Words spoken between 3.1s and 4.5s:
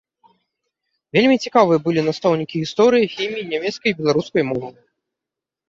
хіміі, нямецкай і беларускай